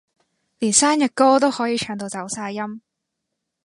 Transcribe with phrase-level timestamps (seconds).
[0.57, 2.81] 連生日歌都可以唱到走晒音